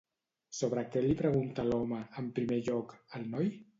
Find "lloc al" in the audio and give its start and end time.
2.71-3.29